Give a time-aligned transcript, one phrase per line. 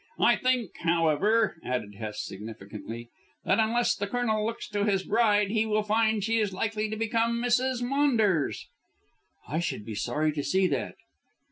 [0.17, 3.11] I think, however," added Hest significantly,
[3.45, 6.97] "that unless the Colonel looks to his bride he will find she is likely to
[6.97, 7.83] become Mrs.
[7.83, 8.67] Maunders."
[9.47, 10.95] "I should be sorry to see that."